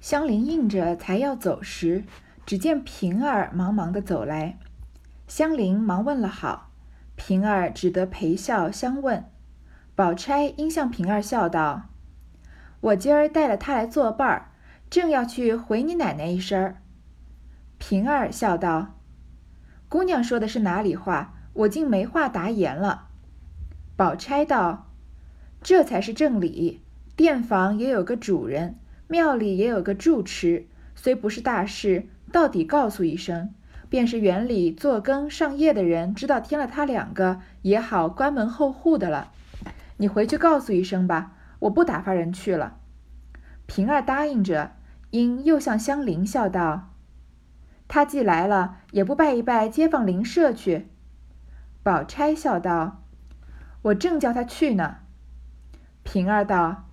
[0.00, 2.04] 香菱应着，才要走时，
[2.46, 4.58] 只见平儿忙忙的走来。
[5.26, 6.70] 香菱忙问了好，
[7.16, 9.24] 平儿只得陪笑相问。
[9.94, 11.90] 宝钗应向平儿笑道
[12.80, 14.52] ：“我今儿带了他来作伴儿，
[14.88, 16.76] 正要去回你奶奶一声儿。”
[17.78, 18.94] 平儿笑道
[19.88, 21.34] ：“姑娘说的是哪里话？
[21.52, 23.08] 我竟没话答言了。”
[23.96, 24.86] 宝钗道
[25.60, 26.84] ：“这才是正理。
[27.16, 28.78] 店房也有个主人。”
[29.08, 33.54] 庙里也有个住持，虽不是大事，到底告诉一声，
[33.88, 39.32] 便是园里做更上夜的人知道添了他两个，也好关门候户的了。
[39.96, 42.76] 你回去告诉一声吧，我不打发人去了。
[43.64, 44.72] 平儿答应着，
[45.10, 46.90] 因又向香菱笑道
[47.88, 50.88] ：“他既来了，也不拜一拜街坊邻舍去。”
[51.82, 53.02] 宝钗笑道
[53.80, 54.98] ：“我正叫他去呢。”
[56.04, 56.87] 平儿道。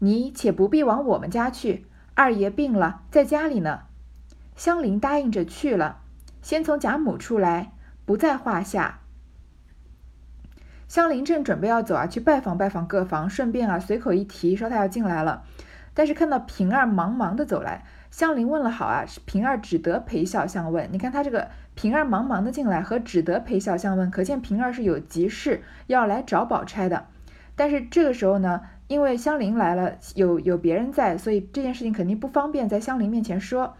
[0.00, 3.80] 你且不必往我们家去，二爷病了，在家里呢。
[4.54, 6.00] 香菱答应着去了，
[6.42, 7.72] 先从贾母出来，
[8.04, 9.00] 不在话下。
[10.86, 15.42] 香菱正准备要走啊，去拜访拜访各房，顺便啊随口一提，说她要进来了。
[15.94, 20.88] 但是看到平儿忙忙的走来，香菱问了好啊，平儿只得陪笑相问。
[20.92, 27.06] 你看她这个平儿忙忙的进来和只得陪笑相问，可见平儿是有急事要来找宝钗的。
[27.56, 28.62] 但是这个时候呢？
[28.88, 33.76] 因为香菱来了，有有别人在，所以这件事情肯定不方便在香菱面前说。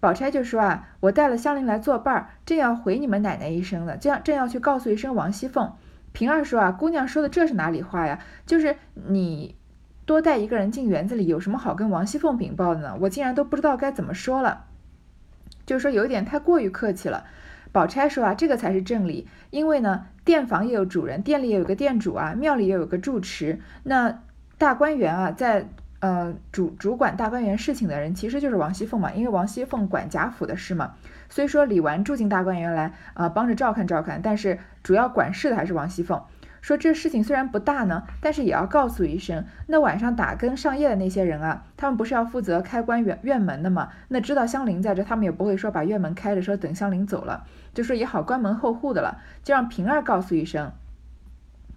[0.00, 5.72] 宝钗就说啊，我带了香菱来作伴儿，正要回你们奶奶一声了，这样正要去告诉一声王熙凤。
[6.12, 8.20] 平儿说啊，姑娘说的这是哪里话呀？
[8.46, 9.56] 就是你
[10.04, 12.96] 多带一个人进园子里，有什么好跟王熙凤禀报的呢？
[13.00, 14.66] 我竟然都不知道该怎么说了，
[15.66, 17.24] 就是说有点太过于客气了。
[17.70, 24.20] 宝钗说啊，这个才是正理，因为呢，店房也有主人，店里也有个店主啊，庙里也有个住持，那。
[24.58, 25.68] 大观园啊，在
[26.00, 30.94] 呃主主管大观园事情的人其实就是王熙凤嘛，因为王熙凤管贾府的事嘛。
[31.28, 36.20] 虽说李纨住进大观园来啊，帮着照看照看，但是主要管事的还是王熙凤。
[36.60, 39.44] 说这事情虽然不大呢，但是也要告诉一声。
[39.68, 43.90] 那晚上打更上夜的那些人啊，他们不是要负责开关院院门的嘛？
[44.08, 50.72] 那知道香菱在这，他们也不会说把院门开着，说等香菱走了，就说也好关门候户的了，就让平儿告诉一声。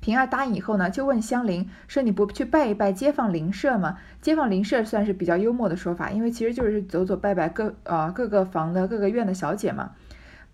[0.01, 4.00] 平儿答应以后呢，就问香菱说：“你不去拜一拜街坊邻舍吗？
[4.19, 9.91] 街坊邻舍算是比较幽默的说法，因为其实就是走走拜拜各呃各个房的各个院的小姐嘛。”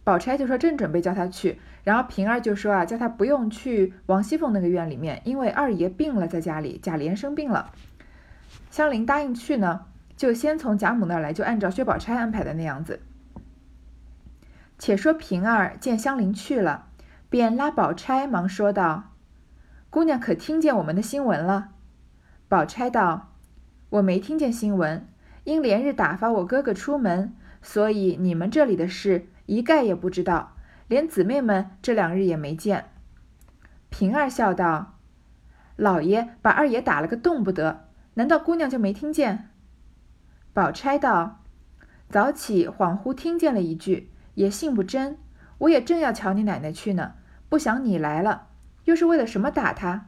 [0.04, 7.72] 宝钗就说：“正准备叫他去。”然后平儿就说：“啊，叫他不用去王熙凤那个院里面，因为二爷病了，在家里贾琏生病了。”
[8.70, 9.86] 香菱答应去呢，
[10.18, 13.00] 就先从贾母那儿来，就按照薛宝钗安排的那样子。
[14.78, 16.88] 且说平儿见香菱去了，
[17.30, 19.14] 便拉宝钗忙说道。
[19.90, 21.70] 姑娘可听见我们的新闻了？
[22.50, 23.34] 宝钗道
[23.90, 25.08] ：“我没听见新闻，
[25.46, 30.54] 因连日打发我哥哥出门，所以你们这里的事一概也不知道，
[30.88, 32.90] 连姊妹们这两日也没见。”
[33.90, 34.98] 平儿笑道
[35.78, 39.50] ：“老爷把二爷打了个动不得，难道姑娘就没听见？”
[40.54, 41.44] 宝钗道
[42.10, 45.18] ：“早起恍惚听见了一句，也信不真。
[45.60, 47.14] 我也正要瞧你奶奶去呢，
[47.48, 48.47] 不想你来了。”
[48.88, 50.06] 又是为了什么打他？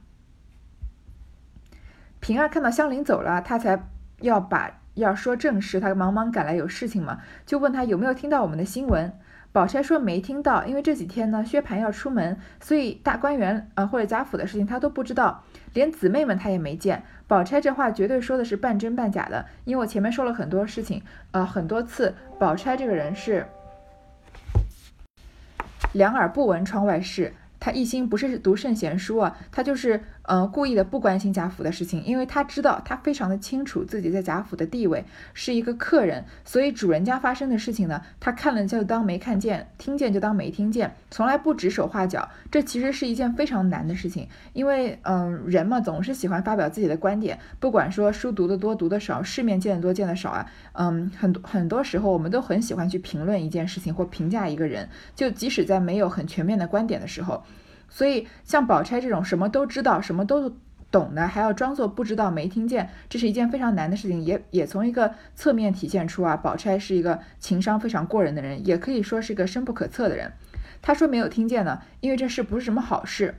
[2.22, 3.90] 平儿看到香菱走了，他才
[4.22, 5.82] 要把要说正事。
[5.82, 9.14] 他忙忙赶来有事情嘛，就问他有没有听到我们的新闻。
[9.52, 17.04] 宝钗说没听到，因为这几天呢，薛蟠要出门，所以大观园啊或者贾府的事情他都不知道，连姊妹们他也没见。
[17.28, 23.46] 宝钗这话绝对说的是半真半假的，因为我前面说了很多事情，呃，很多次，宝钗这个人是
[25.92, 27.34] 两耳不闻窗外事。
[27.60, 35.04] 他一心不是读圣贤书啊，他就是呃故意的不关心贾府的事情，因为他知道他非常的清楚自己在贾府的地位
[35.34, 42.30] 是一个客人，所以主人家发生的事情呢，他看了就当没看见，听见就当没听见，从来不指手画脚。
[42.50, 57.44] 这其实是一件非常难的事情，因为嗯人嘛总是喜欢发表自己的观点，不管说书读得多读得少，世面见得多见得少啊，嗯很多很多时候我们都很喜欢去评论一件事情或评价一个人，就即使在没有很全面的观点的时候。
[57.90, 60.56] 所以，像宝钗这种什么都知道、什么都
[60.92, 64.24] 懂的，还要装作不知道、没听见，这是一件非常难的事情。
[64.24, 70.32] 也也从一个侧面体现出啊，宝钗是一个情商非常过人的人，也可以说是个深不可测的人。
[70.82, 73.36] 他说没有听见呢，因为这事不是什么好事。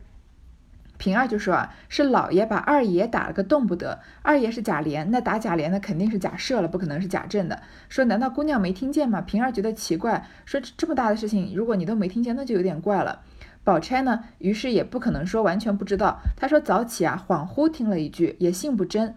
[0.99, 4.00] 平儿就说啊，是老爷把二爷打了个动不得。
[4.20, 7.62] 二爷是贾琏，那打贾琏的肯定是贾赦了，不可能是贾政的。
[7.88, 9.23] 说难道姑娘没听见吗？
[9.23, 13.23] 平儿觉得奇怪，说这么大的事情，如果你都没听见，那就有点怪了。
[13.62, 16.21] 宝钗呢，于是也不可能说完全不知道。
[16.37, 19.15] 她说早起啊，恍惚听了一句，也信不真，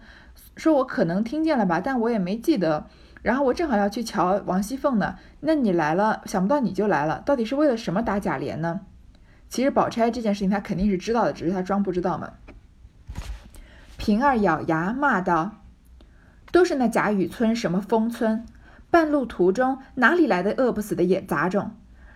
[0.56, 2.86] 说我可能听见了吧，但我也没记得。
[3.22, 8.82] 然后我正好要去瞧王熙凤呢，那你来了，想不到你就来了，到底是为了什么打贾琏呢？
[9.48, 12.32] 其实宝钗这件事情她肯定是知道的，只是她装不知道嘛。
[13.96, 15.62] 平儿咬牙骂道
[16.52, 18.44] ：“都是那贾雨村什么风村，
[18.90, 21.70] 半路途中哪里来的饿不死的野杂种？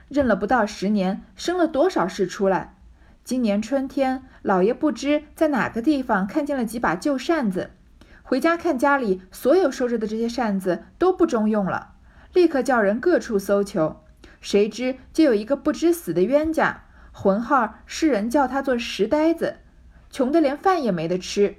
[0.09, 2.75] 认了不到十年，生了多少事出来？
[3.25, 7.71] 今年春天，老爷不知在哪个地方看见了几把旧扇子，
[8.23, 11.93] 回家看家里所有收着的这些扇子都不中用了，
[12.33, 14.03] 立刻叫人各处搜求，
[14.41, 19.57] 谁知就有一个不知死的冤家，浑号世人叫他做石呆子，
[20.11, 21.57] 穷得连饭也没得吃。”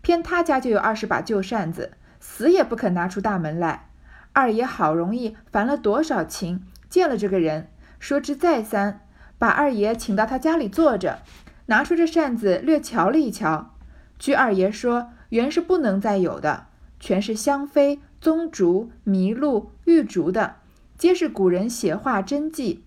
[0.00, 1.90] 偏他家就有二十把旧扇子，
[2.20, 3.90] 死也不肯拿出大门来。
[4.32, 7.68] 二爷好容易烦了多少情，见了这个人，
[7.98, 9.06] 说之再三，
[9.38, 11.20] 把二爷请到他家里坐着，
[11.66, 13.74] 拿出这扇子略瞧了一瞧。
[14.18, 16.66] 据二爷说，原是不能再有的，
[16.98, 20.56] 全是香妃、棕竹、麋鹿、玉竹的，
[20.96, 22.84] 皆是古人写画真迹。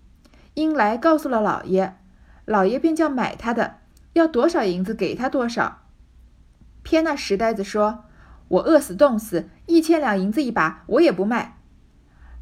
[0.53, 1.95] 因来告诉了老爷，
[2.43, 3.77] 老爷便叫买他的，
[4.13, 5.83] 要多少银子给他多少。
[6.83, 8.05] 偏那石呆子说
[8.49, 11.57] ：“我饿死冻死，一千两银子一把，我也不卖。”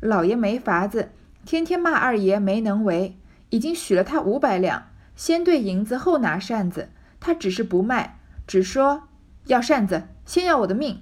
[0.02, 1.12] 老爷没法子，
[1.46, 3.18] 天天骂二爷没能为，
[3.50, 6.90] 已经许了他五百两，先兑银子后拿扇子，
[7.20, 9.04] 他只是不卖，只说
[9.46, 11.02] 要扇子，先要我的命。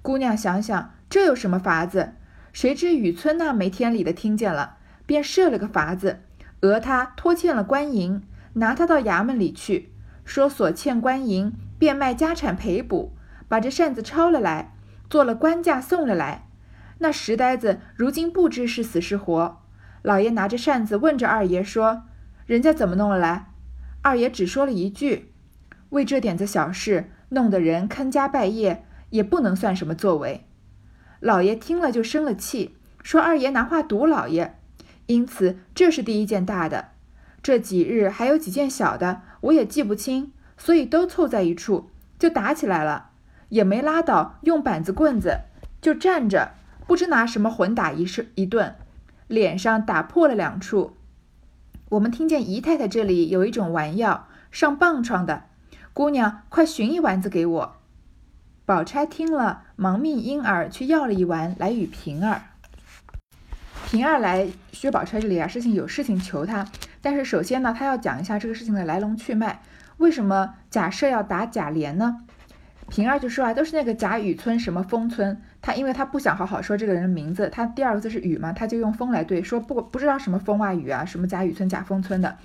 [0.00, 2.14] 姑娘想想，这有什么法子？
[2.52, 6.20] 谁知雨村那没天理的听见了，便设了个法子，
[6.60, 8.22] 讹他拖欠了官银，
[8.54, 9.92] 拿他到衙门里去，
[10.24, 11.52] 说所欠官银。
[11.78, 13.12] 变卖家产赔补，
[13.46, 14.74] 把这扇子抄了来，
[15.08, 16.47] 做了官价送了来。
[16.98, 19.62] 那石呆子如今不知是死是活。
[20.02, 22.04] 老爷拿着扇子问着二爷说
[22.46, 23.50] ：“人家怎么弄来？”
[24.02, 25.32] 二爷只说了一句
[25.90, 30.46] ：“为这点子小事，弄得人坑家败业，也不能算什么作为。”
[31.20, 34.58] 老爷听了就生了气，说二爷拿话堵老爷。
[35.06, 36.88] 因此这是第一件大的，
[37.42, 40.32] 这几日还有几件小的，我也记不清。
[40.60, 43.10] 所以都凑在一处，就打起来了，
[43.50, 45.42] 也没拉倒，用板子棍子
[45.80, 46.54] 就站着，
[46.88, 48.74] 不知拿什么混打一是一顿，
[49.26, 50.96] 脸上打破了两处。
[51.90, 55.44] 我们听见姨太太这里有一种丸药，上棒疮的，
[55.92, 57.76] 姑娘快寻一丸子给我。
[58.64, 62.40] 宝钗听了，忙命莺儿去要了一丸来与平儿。
[63.90, 66.66] 平儿来薛宝钗这里啊，事情有事情求她，
[67.02, 69.60] 但是首先呢，她要讲一下这个事情的来龙去脉。
[69.98, 72.24] 为什么贾赦要打贾琏呢？
[72.88, 82.38] 平儿就说啊，都是那个贾雨村什么风村，他因为他不想好好说这个人的名字，他第二个字是雨嘛，他就用风来对，说不不知道什么风啊雨啊，什么贾雨村贾风村的，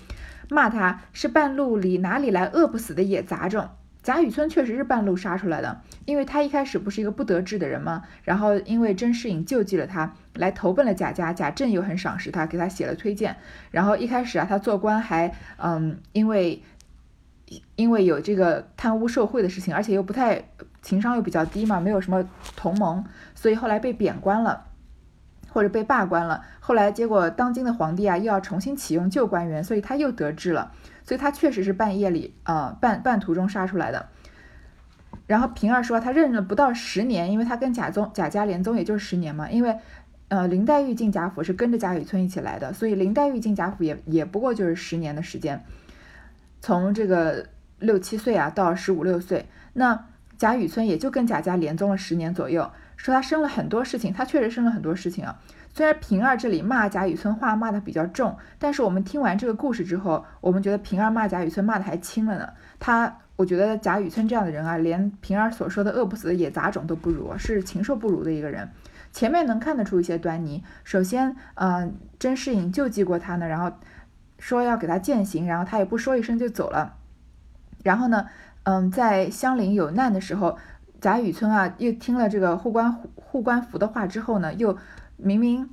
[0.49, 3.69] 骂他是半路里哪里来饿不死的野杂种。
[4.01, 8.03] 贾雨村确实是半路杀出来的，因为他一开始不是一个不得志的人吗？
[8.23, 13.35] 然后因为甄士隐救济了他，来投奔了贾家，贾政又很赏识他，给他写了推荐。
[13.71, 16.61] 然后一开始啊，他做官还嗯，因为。
[17.75, 20.43] 因为有这个贪污受贿的事情，而且又不太
[20.83, 22.23] 情商又比较低嘛，没有什么
[22.55, 23.03] 同盟，
[23.33, 24.65] 所以后来被贬官了，
[25.49, 26.45] 或者被罢官了。
[26.59, 30.71] 后来结果当今的皇帝啊，又要重新启用旧官员，所以他又得志了。
[31.05, 34.07] 所以他确实是半夜里啊半半途中杀出来的。
[35.27, 39.49] 然后平儿说他认了不到十年，因为他跟贾宗贾家连宗也就是十年嘛。
[39.49, 39.77] 因为
[40.29, 45.63] 呃林黛玉进贾府是跟着贾雨村一起来的，所以林黛玉进贾府也也不过就是十年的时间。
[46.61, 47.47] 从这个
[47.79, 50.05] 六七岁啊到十五六岁，那
[50.37, 52.69] 贾雨村也就跟贾家连宗了十年左右。
[52.95, 55.39] 说他生了很多事情，他确实生了很多事情啊。
[55.73, 62.49] 虽然平儿这里骂贾雨村话骂的比较重，但是我们听完这个故事之后，我们觉得平儿骂贾雨村骂的还轻了呢。
[62.79, 68.69] 他，我觉得贾雨村这样的人啊，连平儿所说的饿不死的野杂种都不如，是禽兽不如的一个人。
[69.11, 70.63] 前面能看得出一些端倪。
[70.83, 73.71] 首先，嗯，甄士隐救济过他呢，然后。
[74.39, 76.97] 说要给他践行，然后他也不说一声就走了。
[77.81, 78.25] 然后呢，
[78.63, 80.57] 嗯，在香菱有难的时候，
[81.01, 84.77] 贾雨村啊，又听了这个护官护官符的话之后呢，又
[85.17, 85.69] 明明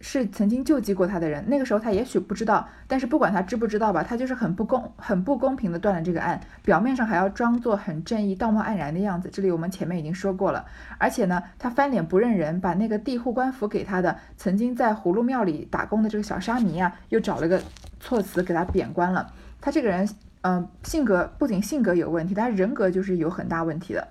[0.00, 9.30] 是曾经救济过他的人，那个时候他也许不知道，但是不管他知不知道吧，他就是很不公、很不公平的断了这个案，表面上还要装作很正义、道貌岸然的样子。
[9.32, 10.66] 这里我们前面已经说过了，
[10.98, 17.62] 而且呢，他翻脸不认人，把那个递护官符给他的曾经在葫芦庙里打工的这个小沙弥啊，又找了个。
[18.00, 19.32] 措辞给他贬官了，
[19.62, 20.06] 他这个人，
[20.44, 24.08] 嗯，性格不仅性格有问题，他人格就是有很大问题的。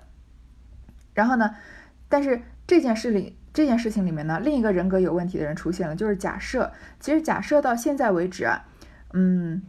[1.14, 1.54] 然后呢，
[2.08, 6.72] 但是这件事里这件事情里面呢，另一个人格有问题的人出现了，就是假设。
[6.98, 8.64] 其实假设到现在为止啊，
[9.12, 9.62] 嗯，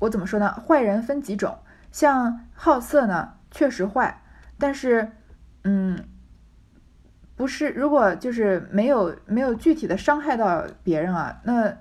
[0.00, 0.52] 我怎么说呢？
[0.66, 1.56] 坏人分几种，
[1.92, 4.22] 像好色呢，确实坏，
[4.58, 5.12] 但是，
[5.62, 6.04] 嗯，
[7.36, 11.78] 不是，如果就是没有没有具体的伤害到别人啊，那，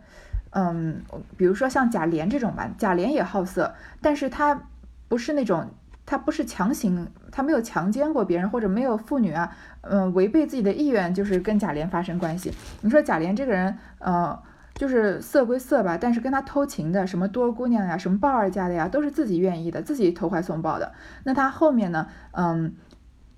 [0.55, 1.01] 嗯，
[1.35, 4.69] 比如说像贾琏这种吧，贾琏也好色，但是他
[5.09, 5.69] 不是那种，
[6.05, 12.53] 他不是强行，他没有强奸过别人，或者没有妇女啊，嗯，违背自己的意愿就是跟贾琏发生关系。
[12.79, 14.39] 你说贾琏这个人，呃，
[14.75, 20.93] 就是色归色吧，但是跟他偷情的什么多姑娘呀，什么鲍二家的呀，都是自己愿意的，自己投怀送抱的。
[21.25, 22.74] 那他后面呢，嗯。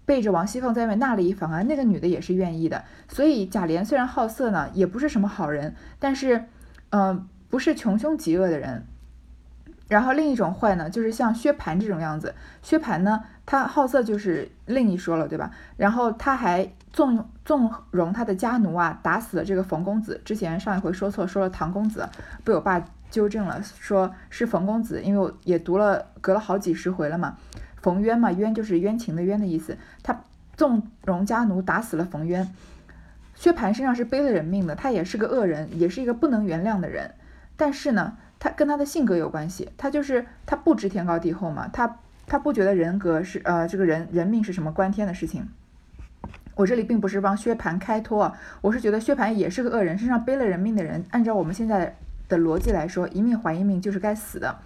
[0.08, 6.46] 背着王熙凤在外面纳了一房啊，那个女的也是愿意的，所以贾琏虽然好色呢，也不是什么好人，但是，
[6.90, 8.86] 嗯，不是穷凶极恶的人。
[9.88, 12.36] 然后另一种坏呢，就是像薛蟠这种样子。
[12.62, 15.50] 薛蟠呢，他好色就是另一说了，对吧？
[15.78, 20.20] 然后他还纵纵容他的家奴啊，打死了这个冯公子。
[20.26, 22.08] 之前上一回说错，说了唐公子，
[22.44, 27.38] 被我爸纠正了，说是冯公子，因为我也读了，隔了好几十回了嘛。
[27.82, 29.78] 冯渊嘛，渊就是冤情的冤的意思。
[30.04, 30.20] 他
[30.58, 32.54] 纵容家奴，打死了冯渊。
[33.40, 37.12] 薛蟠身上是背了人命的，他也是个恶人，也是一个不能原谅的人。
[37.56, 39.70] 但是呢，他跟他的性格有关系。
[39.78, 45.48] 他就是他不知天高地厚嘛，他他不觉得人格是呃这个人人命是什么关天的事情。
[46.56, 51.96] 我这里并不是帮薛蟠开脱，我是觉得薛蟠也是个恶人，身上背了人命的人，按照我们现在
[52.28, 54.58] 的逻辑来说，一命还一命就是该死的。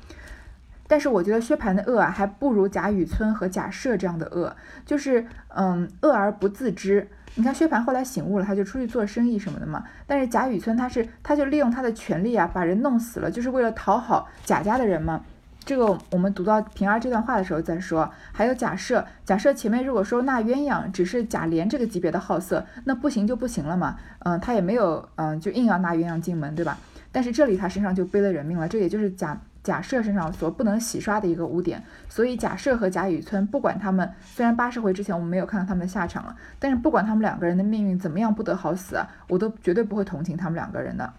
[0.92, 4.54] 但是我觉得薛蟠的恶啊，还不如贾雨村和贾赦这样的恶，
[4.86, 7.08] 就是嗯恶而不自知。
[7.36, 9.86] 你看薛蟠后来醒悟了，他就出去做生意什么的嘛。
[10.06, 15.22] 但是贾雨村他是他就利用他的权利啊，把人弄死了，就是为了讨好贾家的人嘛。
[15.64, 18.12] 这个我们读到平儿这段话的时候再说。
[18.34, 23.96] 还有贾赦，贾赦前面如果说纳鸳鸯只是贾琏这个级别的好色，那不行就不行了嘛。
[24.26, 26.78] 嗯，他也没有嗯就硬要纳鸳鸯进门，对吧？
[27.14, 29.40] 但是这里他身上就背了人命了，这也就是贾。
[29.64, 41.14] 假设身上所不能洗刷的一个污点，所以假设和贾雨村，不管他们虽然八十回之前我们没有看到他们的下场了，但是不管他们两个人的命运怎么样不得好死啊，我都绝对不会同情他们两个人的。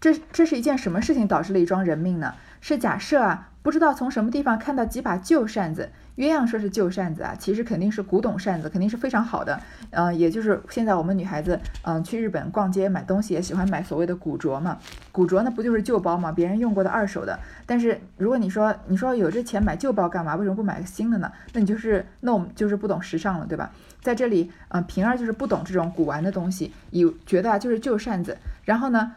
[0.00, 2.34] 这这是一件什么事情导致了一桩人命呢？
[2.60, 5.90] 是假设啊，不知道从什么地方看到几把旧扇子。
[6.16, 9.60] 鸳鸯说是旧扇子啊，其实肯定是古董扇子，肯定是非常好的。
[9.90, 14.78] 嗯，也就是现在我们女孩子，嗯，去日本逛街买东西也喜欢买所谓的古着嘛。
[15.12, 17.38] 古着呢不就是旧包嘛，别人用过的二手的。
[17.66, 20.34] 但是如果你说你说有这钱买旧包干嘛？
[20.36, 21.30] 为什么不买个新的呢？
[21.52, 23.70] 那你就是那我们就是不懂时尚了，对吧？
[24.00, 28.38] 在这里，嗯，平儿就是不懂这种古玩的东西，以觉得啊就是旧扇子。
[28.64, 29.12] 然后呢，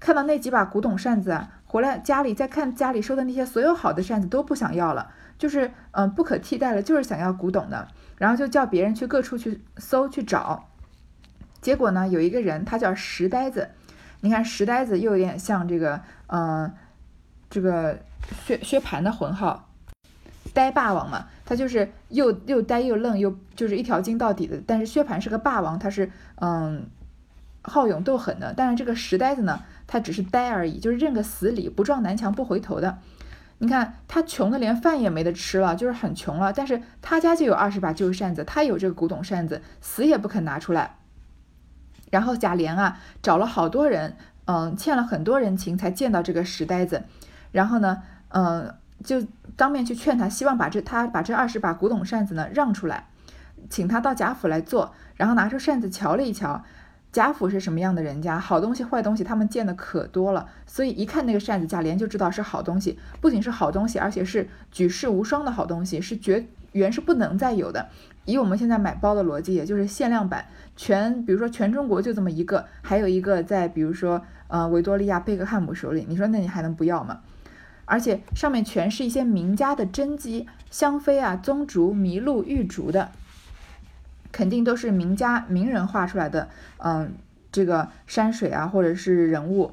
[0.00, 5.12] 看到那几把古董扇子啊，回来家里再看家里收的那些所有好的扇子都不想要了。
[5.40, 10.68] 就是嗯不可替代了，就是想要古董的，然后就叫别人去各处去搜去找，
[11.62, 13.70] 结果呢有一个人他叫石呆子，
[14.20, 16.70] 你看石呆子又有点像这个嗯
[17.48, 17.98] 这个
[18.44, 19.70] 薛薛蟠的浑号，
[20.52, 26.86] 呆霸王嘛，他就是又又呆又愣又就是一条筋到底的，但是薛蟠是个霸王，他是嗯
[27.62, 32.98] 好勇斗狠的，但是这个石呆子呢，他只是呆而已，就是认个死理，不撞南墙不回头的。
[33.62, 36.50] 你看他穷的连饭也没得吃了，就是很穷了。
[36.50, 40.96] 但是他家就有二十把旧扇子，他有这个古董扇子，死也不肯拿出来。
[42.10, 47.04] 然后贾琏啊，找了好多人，嗯，欠了很多人情才见到这个石呆子。
[47.52, 48.74] 然后呢，嗯，
[49.04, 49.22] 就
[49.56, 53.08] 当面去劝他，希望把这他把这二十把古董扇子呢让出来，
[53.68, 54.94] 请他到贾府来做。
[55.16, 56.64] 然后拿出扇子瞧了一瞧。
[57.12, 58.38] 贾府是什么样的人家？
[58.38, 62.98] 好东西、坏东西，他们见的可多了，所以一看那个扇子，贾琏就知道是好东西。
[63.20, 67.88] 不仅是好东西，而且是举世无双的好东西，是绝缘是不能再有的。
[68.26, 77.20] 以我们现在买包的逻辑，也就是限量版，全比如说全中国就这么一个，还有一个在比如说呃维多利亚贝克汉姆手里，你说那你还能不要吗？
[77.86, 83.10] 而且上面全是一些名家的真迹，香妃啊、宗竹、麋鹿、玉竹的。
[84.32, 87.12] 肯定都是名家名人画出来的，嗯，
[87.50, 89.72] 这个山水啊，或者是人物，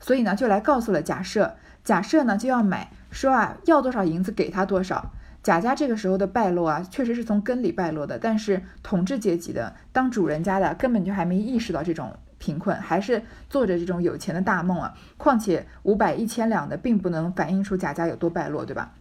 [0.00, 1.52] 所以呢，就来告诉了贾赦，
[1.84, 5.12] 贾赦呢就要买，说啊，要多少银子给他多少。
[5.40, 14.92] 贾家这个时候的败落啊，确实是从根里败落的，但是统治阶级的当主人家的根本就还没意识到这种贫困，还是做着这种有钱的大梦啊。
[15.16, 18.92] 况且五百一千两的，并不能反映出贾家有多败落，对吧？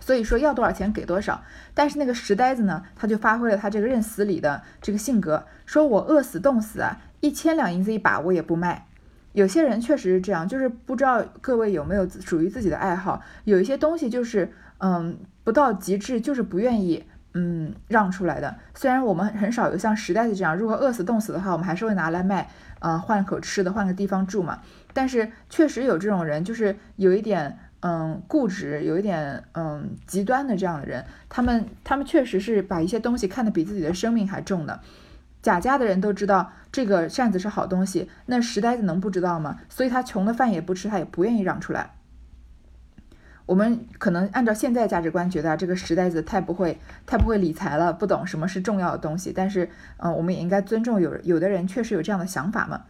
[0.00, 8.86] 所以说要多少钱给多少，但是那个石呆子呢，他就发挥了他这个认死理的这个性格，说我饿死冻死啊，一千两银子一把我也不卖。
[9.32, 18.54] 有些人确实是这样，就是不知道各位有没有属于自己的爱好，有一些东西就是嗯不到极致就是不愿意嗯让出来的。
[18.74, 22.48] 虽然我们很少有像石呆子这样，如果饿死冻死的话，我们还是会拿来卖，
[22.80, 24.60] 嗯换口吃的，换个地方住嘛。
[24.92, 27.58] 但是确实有这种人，就是有一点。
[27.86, 34.80] 嗯固执、有一点嗯极端的这样的人，他们他们确实是把一些东西看得比自己的生命还重的。
[35.42, 39.58] 贾家的人都知道这个扇子是好东西，那石呆子能不知道吗？
[39.68, 41.90] 所以他穷的饭也不吃，他也不愿意让出来。
[43.44, 49.34] 我们可能按照现在价值观觉得这个石呆子太不会太不会理财了，不懂什么是重要的东西。
[49.36, 52.84] 但是，嗯，我们也应该尊重有有的人确实有这样的想法嘛。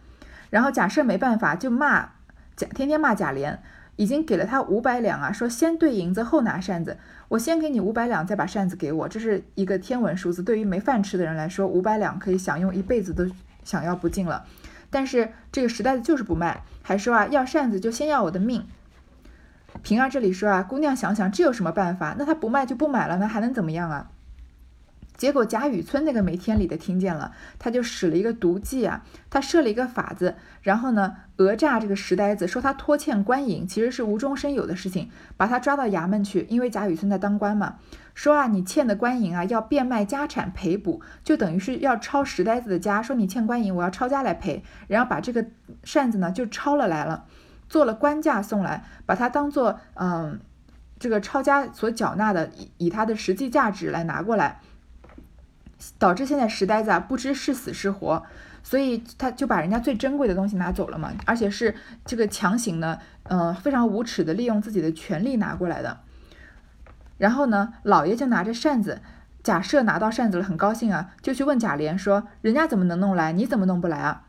[0.49, 2.11] 然后贾赦没办法，就骂
[2.55, 3.57] 贾，天天骂贾琏，
[3.97, 6.97] 已经给了他五百两啊，说先兑银子后拿扇子，
[7.29, 10.43] 我先给你五百两，再把扇子给我，这是一个天文数字。
[10.43, 13.25] 对于没饭吃的人来说，五百两可以享用一辈子都
[13.63, 14.45] 想要不尽了。
[14.89, 18.65] 但是这个时代子就是不卖，还说啊，要扇子就先要我的命。
[19.81, 22.15] 平儿这里说啊，姑娘想想，这有什么办法？
[22.17, 24.09] 那他不卖就不买了，那还能怎么样啊？
[25.17, 37.75] 结果贾雨村那个没天理的听见了，他就使了一个毒计啊，他设了一个法子，然后呢讹诈这个石呆子，说他拖欠官银，其实是无中生有的事情，把他抓到衙门去，因为贾雨村在当官嘛，
[38.13, 45.45] 说啊你欠的官银啊要变卖家产赔补，就等于是要抄石呆子的家，说你欠官银，我要抄家来赔，然后把这个
[45.83, 47.25] 扇子呢就抄了来了。
[47.67, 50.39] 做了官价送来，把它当做嗯，
[50.99, 54.61] 这个抄家所缴纳的，以以它的实际价值来拿过来，
[55.97, 58.23] 导致现在石呆子啊不知是死是活，
[58.63, 61.75] 所以他就把人家最珍贵的东西拿走了嘛，而且是
[62.05, 65.99] 这个强行的，嗯，非常无耻的利用自己的权利拿过来的。
[67.17, 69.01] 然后呢，老爷就拿着扇子，
[69.41, 74.23] 贾赦拿到扇子了，很高兴啊，就去问贾琏说：“人家怎么能弄来，你怎么弄不来啊？”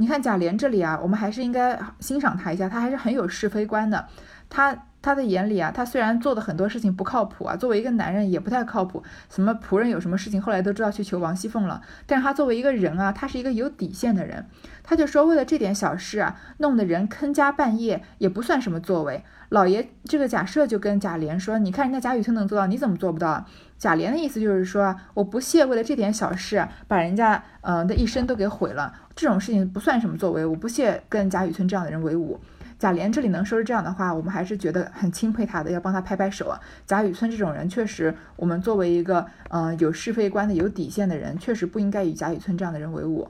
[0.00, 4.06] 你看贾琏这里啊，我们还是应该欣赏他一下，他还是很有是非观的。
[4.48, 9.02] 他他的眼里啊，他虽然做的很多事情不靠谱啊，作为一个男人也不太靠谱。
[9.30, 11.80] 什么仆人有什么事情，后来都知道去求王熙凤了。
[12.04, 14.44] 但是他作为一个人啊，他是一个有底线的人。
[14.82, 19.24] 他就说，为了这点小事啊，弄得人坑家半夜，也不算什么作为。
[19.48, 23.46] 老爷这个假设就跟贾琏说，你看人家贾雨村能做到，你怎么做不到？
[23.78, 28.92] 贾琏的意思就是说，我不屑为了这点小事，把人家呃的一生都给毁了。
[29.16, 32.38] 这种事情不算什么作为，我不屑跟贾雨村这样的人为伍。
[32.78, 36.60] 贾琏这里能说出这样的话，我们还是觉得很钦佩他的，要帮他拍拍手啊。
[36.86, 43.28] 贾雨村这种人，确实，我们作为一个嗯有是非观的、有底线的人，确实不应该与贾雨村这样的人为伍。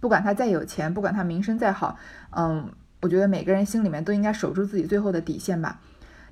[0.00, 1.96] 不管他再有钱，不管他名声再好，
[2.36, 5.80] 嗯，我觉得每个人心里面都应该守住自己最后的底线吧。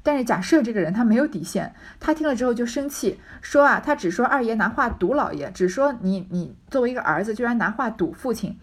[0.02, 8.58] 但是贾赦这个人他没有底线，他听了之后就生气，说啊，他只说二爷拿话堵老爷，只说你你作为一个儿子居然拿话堵父亲。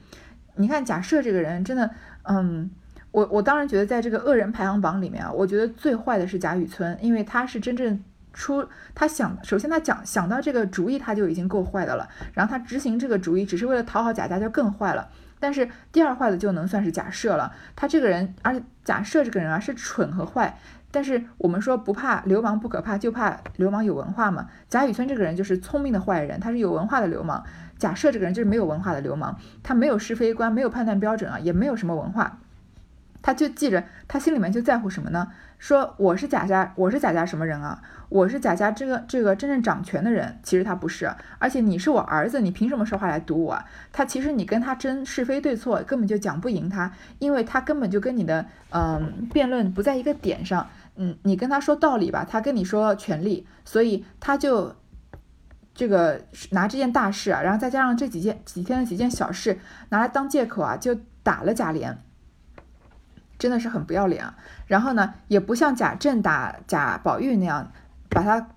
[0.56, 1.90] 你看贾赦这个人真的，
[2.24, 2.70] 嗯，
[3.12, 15.10] 我我当然觉得在这个恶人排行榜里面啊，我觉得最坏的是贾雨村，因为他是真正出他想，首先他讲想到这个主意他就已经够坏的了，然后他执行这个主意只是为了讨好贾家就更坏了。
[15.40, 20.58] 但是第二坏的就能算是贾赦了，他这个人，而且贾赦这个人啊是蠢和坏。
[20.92, 24.48] 但是我们说不怕流氓不可怕，就怕流氓有文化嘛。
[24.68, 27.44] 贾雨村这个人就是聪明的坏人，他是有文化的流氓。
[27.78, 32.40] 贾赦这个人就是没有文化的流氓，他没有是非观，没有判断标准啊，也没有什么文化。
[33.22, 35.28] 他就记着，他心里面就在乎什么呢？
[35.58, 37.82] 说我是贾家，我是贾家什么人啊？
[38.08, 40.40] 我是贾家这个这个真正掌权的人。
[40.42, 43.62] 其实他不是，而且你是我儿子，你凭什么说话来堵我？
[43.92, 50.66] 他其实你跟他争是非对错，根本就讲不赢他，因为他根本就跟你的嗯辩论不在一个点上。
[50.96, 54.74] 嗯，你跟他说道理吧，他跟你说权利，所以他就
[55.74, 61.96] 这个拿这件大事啊，然后再加上这几件几天的几件小事，拿来当借口啊，就打了贾琏，
[63.40, 64.36] 真的是很不要脸啊。
[64.68, 67.72] 然后呢，也不像贾政打贾宝玉那样，
[68.10, 68.48] 把他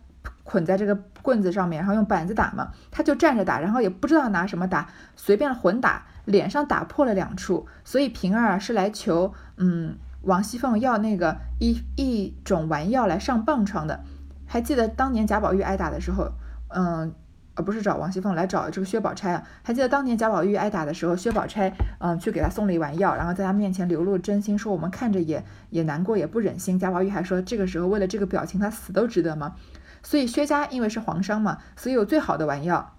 [0.45, 9.97] 捆在这个棍子上面，然后用板子打嘛，他就站着打，然后也不知道拿什么打，随便混打，脸上打破了两处，所以平儿啊是来求嗯。
[10.25, 14.05] 王熙凤要那个一一种丸药来上棒疮的，
[14.47, 16.31] 还记得当年贾宝玉挨打的时候，
[16.69, 17.13] 嗯，
[17.55, 19.43] 而不是找王熙凤来找这个薛宝钗啊。
[19.63, 26.79] 还记得当年贾宝玉挨打的时候，薛宝钗嗯去给他送了一丸药，然后在他面前流露真心，说我们看着也也难过，也不忍心。
[26.79, 29.57] 贾宝玉还说这个时候为了这个表情，他死都值得吗？
[30.03, 32.95] 所以薛家因为是皇商嘛，所以有最好的丸药，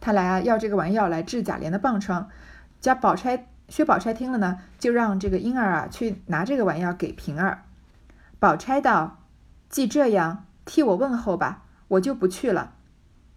[0.00, 2.28] 他来啊要这个丸药来治贾琏的棒疮，
[2.80, 3.46] 贾宝钗。
[3.68, 7.64] 薛宝钗听了呢，就让这个婴儿啊去拿这个丸药给平儿。
[8.38, 9.18] 宝钗道
[9.68, 12.72] ：“既这样，替我问候吧，我就不去了。”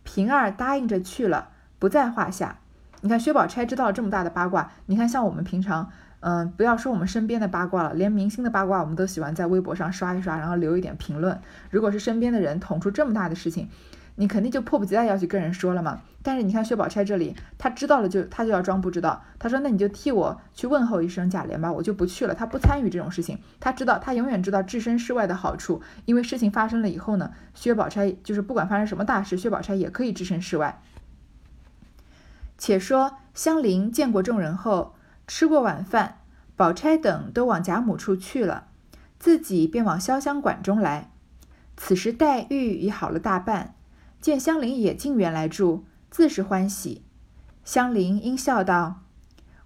[0.03, 2.57] 平儿答应着去了，不在话下。
[3.01, 11.39] 你看薛宝钗知道了这么大的八卦，你看像我们平常，嗯，不要说我们身边的八卦了，连明星的八卦我们都喜欢在微博上刷一刷，然后留一点评论。
[11.71, 13.69] 如果是身边的人捅出这么大的事情，
[14.15, 16.01] 你肯定就迫不及待要去跟人说了嘛。
[16.23, 19.23] 但是你看薛宝钗这里，她知道了就她就要装不知道。
[19.39, 25.81] 她说：“那你就替我去问候一声贾琏吧，我就不去了。”她不参与这种事情，她知道她永远知道置身事外的好处。
[26.05, 30.79] 因为事情发生了以后呢，薛宝钗就是不管发生什么大事，薛宝钗也可以置身事外。
[32.57, 34.93] 且说香菱见过众人后，
[35.25, 36.19] 吃过晚饭，
[36.55, 38.67] 宝钗等都往贾母处去了，
[39.17, 41.09] 自己便往潇湘馆中来。
[41.75, 43.73] 此时黛玉已好了大半，
[44.21, 45.85] 见香菱也进园来住。
[46.09, 47.03] 自是欢喜，
[47.63, 49.03] 香菱应笑道：“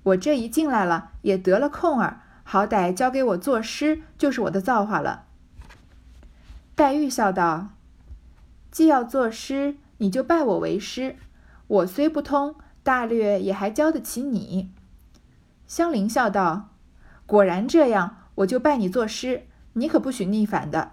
[0.04, 5.26] 我这一进来了，也得了空儿，好歹交给我作诗，就是我的造化了。”
[6.76, 7.70] 黛玉笑道
[8.70, 11.16] ：“既要作诗，你就拜我为师。
[11.66, 14.72] 我虽不通，大略也还教得起你。”
[15.66, 16.70] 香菱笑道
[17.26, 20.92] ：“果然这样，我就拜你作诗，你可不许逆反的。”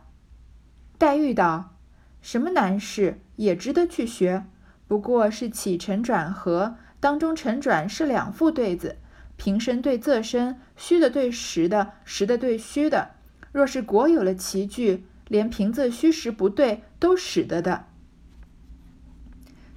[0.97, 1.75] 黛玉道
[2.23, 4.45] ：“什么难事，也值得去学。”
[4.87, 8.97] 不过是起承转合，当中承转是两副对子，
[9.37, 13.13] 平声对仄声，虚的对实的，实的对虚的。
[13.53, 17.87] 若是果有了奇句，连平仄虚实不对都使得的。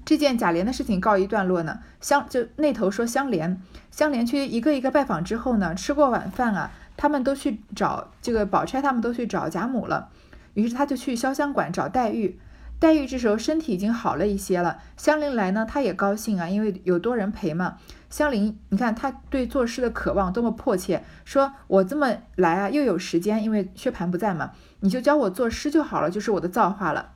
[0.03, 1.79] 这件贾琏的事情告一段落呢。
[2.01, 10.09] 相就那头说相连，相连去一个一个拜访之后呢，吃过晚饭啊，他们都去找这个宝钗，他们都去找贾母了。
[10.53, 12.37] 于是他就去潇湘馆找黛玉。
[12.79, 17.77] 黛玉这时候身体已经好了一些了，香菱来呢，她也高兴啊，因为有多人陪嘛。
[18.09, 27.11] 香菱，你看她对作诗的渴望多么迫切，说我这么来啊，又有时间，因为薛蟠不在嘛，你就教我作诗就好了，就是我的造化了。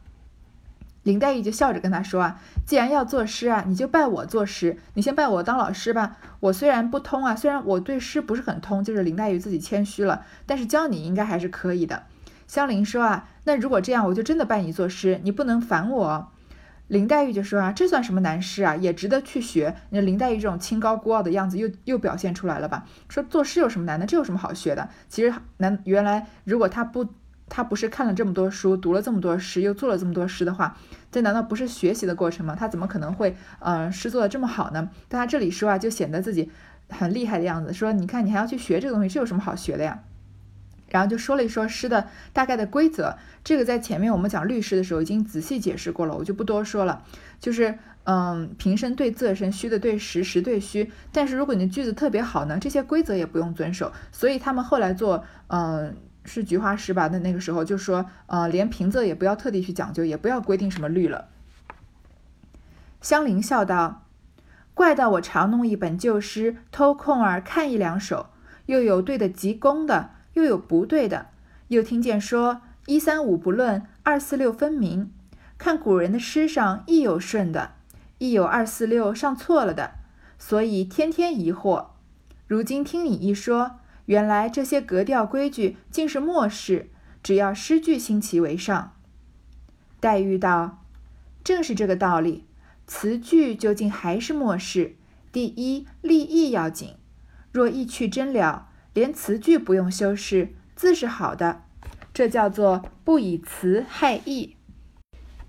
[1.04, 6.18] 林黛玉就笑着跟他说啊，既然要作诗啊，你就拜我作诗，你先拜我当老师吧。
[6.42, 12.04] 我虽然不通啊，虽然我对诗不是很通，就是林黛玉自己谦虚了，但是教你应该还是可以的。
[12.50, 16.32] 香菱说啊，那如果这样，我就真的拜你作诗，你不能烦我。
[16.88, 19.76] 林黛玉就说啊，这算什么难事啊，也值得去学。
[19.92, 22.88] 那林黛玉这种清高孤傲的样子又又表现出来了吧？
[23.08, 24.08] 说作诗有什么难的？
[24.08, 24.90] 这有什么好学的？
[25.08, 27.06] 其实难，原来如果他不
[27.48, 30.76] 他不是看了这么多书，读了这么多诗，又做了这么多诗的话，
[31.12, 32.56] 这难道不是学习的过程吗？
[32.60, 34.90] 他怎么可能会呃诗做的这么好呢？
[35.08, 36.50] 但他这里说啊，就显得自己
[36.90, 37.72] 很厉害的样子。
[37.72, 40.00] 说你看你还要去学这个东西，这有什么好学的呀？
[40.90, 47.04] 然后就说了一说诗的大概的规则，这个在前面我们讲律诗的时候已经仔细解释过了，我就不多说了。
[47.40, 50.92] 就是，嗯，平声对仄声，虚的对实，实对虚。
[51.12, 53.92] 但是如果你的句子特别好呢，这些规则也不用遵守。
[54.12, 57.08] 所以他们后来做，嗯，是菊花诗吧？
[57.08, 61.30] 那那个时候就说，呃，连平仄也不要特地去讲究，也不要规定什么律了。
[63.00, 64.06] 香菱笑道
[64.74, 68.28] ：“怪到我常弄一本旧诗，偷空儿看一两首，
[68.66, 71.28] 又有对的极工的。”又有不对的，
[71.70, 75.12] 又听见说一三五不论，二四六分明。
[75.58, 77.74] 看古人的诗上亦有顺的，
[78.18, 79.92] 亦有二四六上错了的，
[80.38, 81.88] 所以天天疑惑。
[82.48, 86.90] 如今听你一说，原来这些格调规矩竟是末世，
[87.22, 88.94] 只要诗句新奇为上。
[90.00, 90.86] 黛玉道
[91.44, 92.46] ：“正是这个道理，
[92.88, 94.96] 词句究竟还是末世。
[95.32, 96.96] 第一立意要紧，
[97.52, 98.69] 若意趣真了。”
[99.00, 101.62] 连词句不用修饰，字是好的，
[102.14, 104.58] 这叫做不以词害意。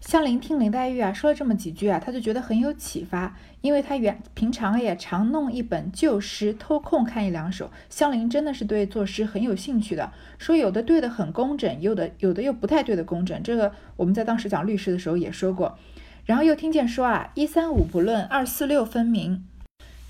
[0.01, 7.73] 香菱听林黛玉啊说了这么几句啊，她就觉得很有启发，因为她原平常也常弄一本旧诗，偷空看一两首。
[7.89, 13.43] 香菱真的是对作诗很有兴趣的，说有的对的很工整，有的有的又不太对的工整。
[13.43, 15.77] 这个我们在当时讲律诗的时候也说过。
[16.25, 19.45] 然后又听见说啊，一三五不论，二四六分明。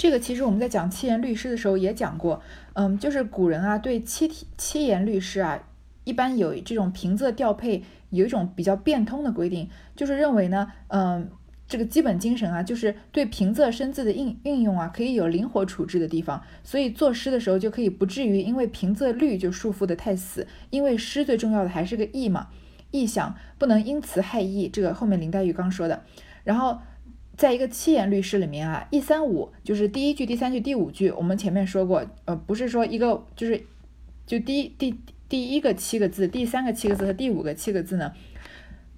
[0.00, 2.40] 这个其实我们在讲七言律诗的时候也讲过，
[2.72, 5.62] 嗯，就是古人啊对七体七言律诗啊，
[6.04, 11.28] 一般有这种平仄调配，有一种比较变通的规定，就是认为呢，嗯，
[11.68, 22.46] 这个基本精神啊，就是对平仄生字的应运用啊，可以有灵活处置的地方，所以作诗的时候就可以不至于因为平仄律就束缚的太死，因为诗最重要的还是个意嘛，
[22.90, 26.02] 意象不能因词害意，这个后面林黛玉刚说的，
[26.42, 26.78] 然后。
[27.40, 31.11] 在一个七言律诗里面啊，一三五就是第一句、第三句、第五句。
[31.11, 33.64] 我们前面说过，呃，不是说一个就是
[34.26, 38.12] 就第一第第一个七个字、第三个七个字和第五个七个字呢，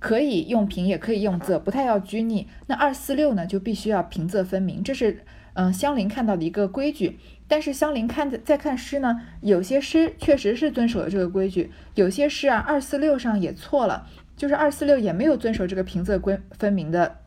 [0.01, 2.49] 可以用平，也可以用仄，不太要拘泥。
[2.67, 7.21] 那二四六呢，就必须要平仄分明，这是嗯香菱看到的一个规矩。
[7.47, 17.22] 但是香菱看在看诗呢，有些诗确实是遵守了这个规矩，有些诗啊二四六上也错了，就是二四六也没有遵守这个平仄规分明的。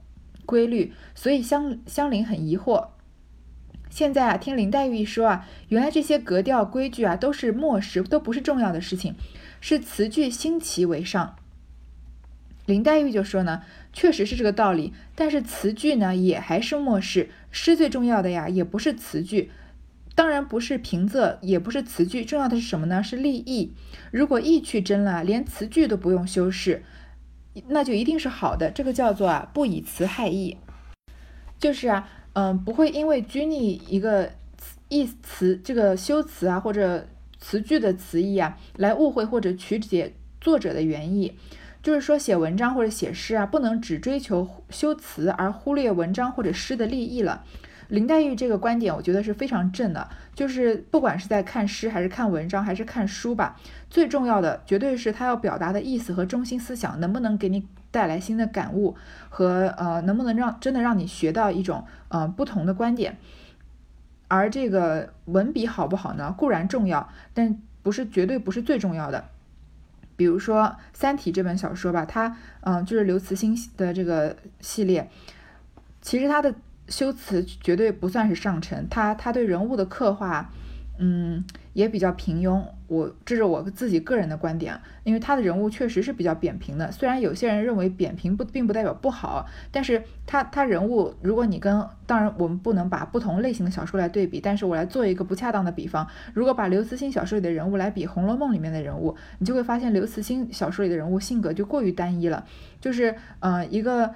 [0.45, 2.87] 规律，所以香香菱很疑惑。
[3.89, 9.15] 现在啊，听林黛玉一说啊，原来这些格调规矩啊都是末世，都不是重要的事情，
[9.61, 11.35] 是词句新奇为上。
[12.65, 13.61] 林黛玉就说呢，
[13.93, 14.91] 确实是这个道理。
[15.13, 17.29] 但是词句呢，也还是末世。
[17.51, 19.51] 诗最重要的呀，也不是词句，
[20.15, 23.03] 当然不是平仄，也不是词句，重要的是什么呢？
[23.03, 23.71] 是立意。
[24.11, 26.83] 如果意去真了，连词句都不用修饰，
[27.67, 28.69] 那就一定是好的。
[28.71, 30.57] 这个叫做啊，不以词害意，
[31.59, 34.31] 就是啊，嗯，不会因为拘泥一个
[34.89, 37.07] 意词这个修辞啊，或者
[37.39, 41.33] 词句的词义啊，来误会或者曲解作者的原意。
[41.81, 47.43] 就是说，写文章或者写诗啊，不能只追求修辞而忽略文章或者诗的立意了。
[47.87, 50.07] 林黛玉这个观点，我觉得是非常正的。
[50.33, 53.57] 就是不管是在看诗，还是看文章，还是看书吧，
[53.89, 58.95] 最重要的绝对是他要表达的意思和中心思想，能不能给你带来新的感悟，
[59.29, 63.17] 和呃，能不能让真的让你学到一种呃不同的观点。
[64.27, 66.33] 而这个文笔好不好呢？
[66.37, 69.25] 固然重要，但不是绝对不是最重要的。
[70.17, 75.09] 比如说《三体》这本小说吧，它嗯就是刘慈欣的这个系列，
[76.01, 76.55] 其实它的
[76.87, 80.49] 修辞绝对不算是上乘，他他对人物的刻画。
[80.97, 81.43] 嗯，
[81.73, 82.63] 也比较平庸。
[82.87, 86.89] 我这是我自己个人的观点，因为他的人物确实是比较扁平的。
[86.89, 102.45] 虽然有些人认为扁平不并不代表不好，但是他他人物，如果你跟当然我们不能把不同类型的小说来对比，但是我来做一个不恰当的比方，如果把刘慈欣小说里的人物来比《红楼梦》里面的人物，你就会发现刘慈欣小说里的人物性格就过于单一了，
[102.79, 104.15] 就是呃一个。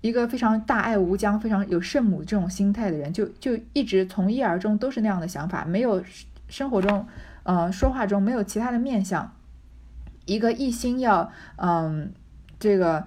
[0.00, 6.02] 一个非常大爱无疆、非常有圣母这种心态的人，就就一直从一而终都是那样的想法，没有
[6.48, 7.06] 生活中，
[7.42, 9.32] 呃，说话中没有其他的面相。
[10.24, 12.12] 一个一心要，嗯，
[12.58, 13.06] 这个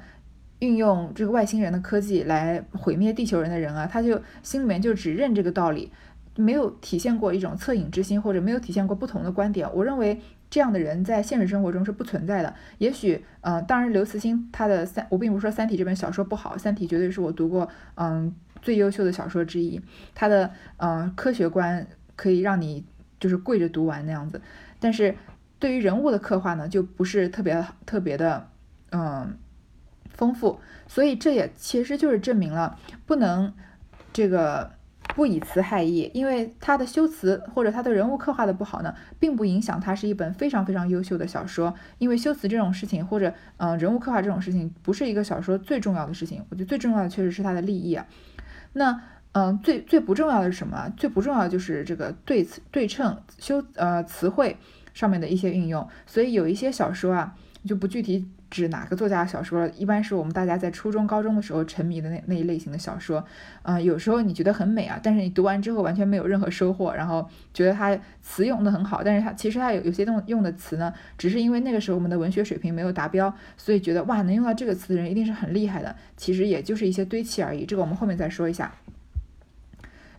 [0.59, 5.91] 运用这个外星人的科技来毁灭地球人的人啊，他就心里面就只认这个道理，
[6.35, 9.69] 没有体现过一种恻隐之心，或者没有体现过不同的观点。
[9.73, 10.19] 我认为。
[10.49, 12.53] 这样的人在现实生活中是不存在的。
[12.79, 19.79] 也许，嗯，当然，刘慈欣他的三，我并不是说《三体》这本小说不好，《三体》绝对是我读过，嗯，最优秀的小说之一。
[20.15, 21.85] 他的，嗯，科学观
[22.15, 22.85] 可以让你
[23.19, 24.41] 就是跪着读完那样子。
[24.79, 25.15] 但是，
[25.59, 28.49] 对于人物的刻画呢，就不是特别特别的，
[28.91, 29.37] 嗯，
[30.09, 30.59] 丰富。
[30.87, 33.53] 所以，这也其实就是证明了不能
[34.11, 34.78] 这个。
[35.19, 41.75] 不以词害意，因为他的修辞或者他的人物刻画的不好呢，并不影响他是一本非常非常优秀的小说。
[41.97, 46.41] 因为修辞这种事情，或者嗯人物刻画这种事情，不是一个小说最重要的事情。
[46.47, 48.07] 我觉得最重要的确实是它的立意啊。
[48.71, 49.01] 那
[49.33, 50.89] 嗯最最不重要的是什么？
[50.95, 54.55] 最不重要的就是这个对词对称修呃词汇
[54.93, 55.85] 上面的一些运用。
[56.07, 58.25] 所以有一些小说啊，就不具体。
[58.49, 59.67] 指哪个作家的小说？
[59.77, 63.23] 一般是我们大家在初中、高中的时候沉迷的那那一类型的小说。
[63.63, 75.95] 嗯，有时候你觉得很美啊，但是你读完之后完全没有任何收获，然后觉得它词用的很好，但是它其实它有有些用用的词呢，只是因为那个时候我们的文学水平没有达标，所以觉得哇，能用到这个词的人一定是很厉害的。
[76.17, 77.65] 其实也就是一些堆砌而已。
[77.65, 78.71] 这个我们后面再说一下。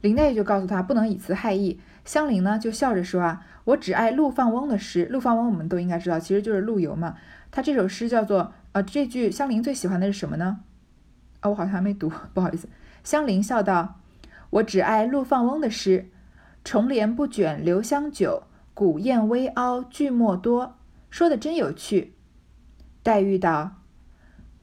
[0.02, 1.78] 林黛玉就告诉他不能以词害意。
[2.04, 5.06] 香菱呢就笑着说啊，我只爱陆放翁的诗。
[5.10, 7.16] 陆放翁我们都应该知道，其实就是陆游嘛。
[7.50, 10.60] 他这首诗叫做呃，这句香菱最喜欢的是什么呢？
[11.40, 12.68] 啊，我好像还没读， 不好意思。
[13.02, 14.00] 香菱笑道
[14.50, 16.10] ：“我只爱陆放翁的诗，
[16.62, 20.76] 重帘不卷留香久，古砚微凹句墨多。”
[21.10, 22.14] 说的真有趣。
[23.02, 23.78] 黛玉道：“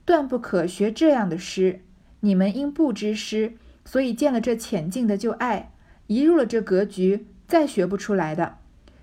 [0.06, 1.84] 断不可学这样的诗。
[2.22, 5.74] 你们因不知诗，所以见了这浅近的就爱，
[6.08, 8.60] 一入了这格局，再学不出来的。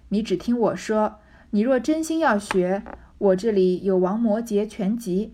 [0.09, 1.18] 你只听我说，
[1.51, 2.83] 你若真心要学。”
[3.18, 5.33] 我这里有王摩诘全集，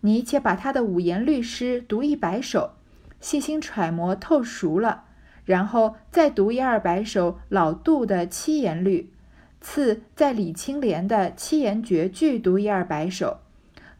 [0.00, 2.72] 你且把他的五言律诗读一百首，
[3.20, 5.04] 细心揣摩透熟了，
[5.44, 9.12] 然后再读一二百首老杜的七言律，
[9.60, 13.38] 次在李青莲的七言绝句读一二百首，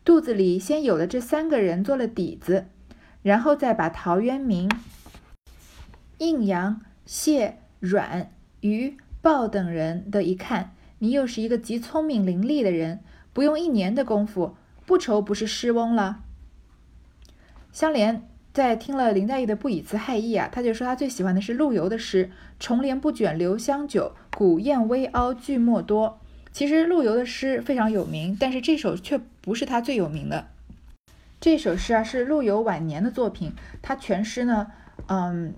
[0.05, 2.67] 肚子里先有了这三个人做了底子，
[3.23, 4.71] 然后再把陶渊明、
[6.19, 13.01] 应阳、谢、阮、余、鲍等人的一看，你又是一个极聪明伶俐的人。
[13.33, 16.23] 不用一年的功夫，不愁不是诗翁了。
[17.73, 26.19] 香莲在听了林黛玉的不以词害意啊，他就说他最喜欢的是陆游的诗“重帘不卷留香久，古砚微凹句墨多”。
[26.51, 30.49] 其实陆游的诗非常有名，但是这首却不是他最有名的。
[31.41, 34.73] 这首诗啊是陆游晚年的作品，他全诗呢，
[35.07, 35.55] 嗯，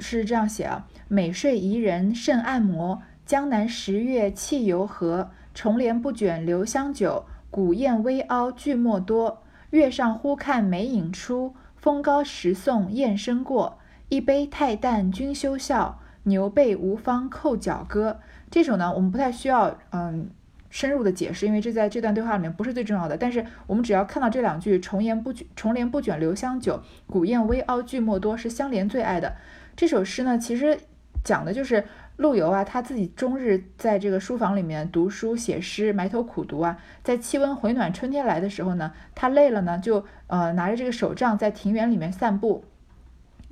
[0.00, 9.42] 是这样写啊：“美睡宜人甚按摩，江南十月气犹和。”重帘不卷留香久，古砚微凹句墨多。
[9.70, 13.78] 月上忽看梅影出，风高时送雁声过。
[14.08, 18.20] 一杯太淡君休笑，牛背无方扣脚歌。
[18.50, 20.28] 这首呢，我们不太需要嗯
[20.70, 23.16] 深入的解释，因为这在这段对话里面不是最重要的。
[23.16, 29.36] 但是我们只要看到这两句“重帘不卷，重帘不卷留香久，古砚微凹句墨多”是香莲最爱的
[29.74, 30.78] 这首诗呢，其实
[31.24, 31.84] 讲的就是
[32.16, 36.78] 陆游啊，他自己终日在这个书房里面读书写诗，埋头苦读啊。
[37.02, 42.64] 在气温回暖、春天来的时候呢，他累了呢，就呃拿着这个手杖在庭园里面散步，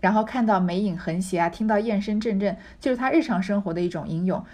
[0.01, 4.45] 然后看到梅影横斜啊，听到雁声阵阵，就是他日常生活的一种吟咏。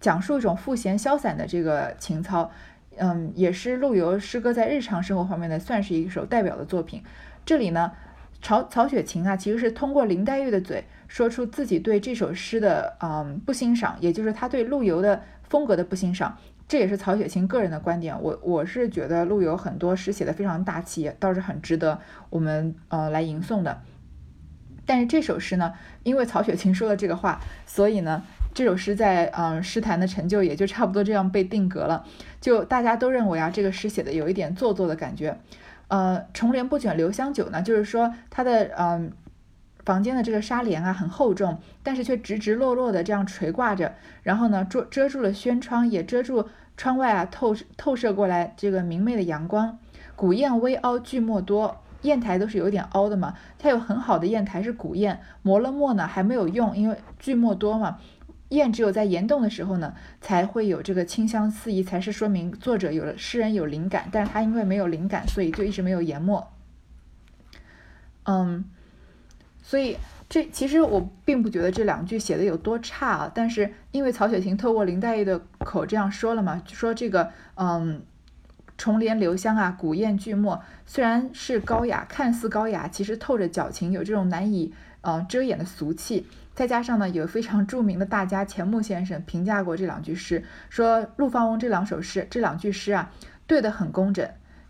[0.00, 2.50] 讲述一种赋闲潇洒的这个情操，
[2.98, 7.02] 嗯，也是陆游诗歌在日常生活方面的算是一首代表的作品。
[7.44, 7.92] 这里呢，
[8.40, 16.38] 曹曹雪芹啊，其实是通过林黛玉的嘴说出自己对这首诗的嗯不欣赏，也就是他对陆游的风格的不欣赏。
[16.68, 18.16] 这也是曹雪芹个人的观点。
[18.22, 21.98] 我我是觉得陆游很多诗写的非常大气，倒是很值得
[22.30, 23.80] 我们呃来吟诵的。
[24.86, 28.22] 但是这首诗呢，因为曹雪芹说了这个话，所以呢。
[28.54, 32.04] 这首诗在嗯诗坛的成就也就差不多这样被定格了，
[32.40, 35.38] 就大家都认为啊这个诗写的有一点做作的感觉，
[35.86, 39.12] 呃重帘不卷留香久呢，就是说他的嗯
[39.88, 46.46] 房间的这个纱帘啊很厚重，但是却直直落落的这样垂挂着，然后呢遮遮住了轩窗，也遮住
[46.76, 49.78] 窗外啊透透射过来这个明媚的阳光。
[50.14, 57.98] 古砚微凹巨墨多，砚台都是有点凹的嘛，它有很好的砚台是古砚，磨了墨呢还没有用，因为巨墨多嘛。
[58.50, 64.10] 砚只有在研洞的时候呢，才会有这个清香四溢，才是说明作者有了诗人有灵感。
[64.12, 66.46] 但是他因为没有灵感，所以就一直没有研墨。
[68.24, 68.66] 嗯，
[69.68, 69.98] 所以
[70.30, 73.32] 这其实我并不觉得这两句写的有多差啊。
[73.34, 78.00] 但是因为曹雪芹透过林黛玉的口这样说了嘛，就说这个嗯，
[78.78, 86.26] 重帘留香啊，古砚句墨，虽然是高雅，看似高雅，其实透着矫情，有这种难以呃遮掩的俗气。
[86.54, 93.12] 再加上呢，有非常著名的大家钱穆先生评价过这两句诗，说陆放翁这两首诗，这两句诗啊，
[93.46, 94.26] 对得很工整，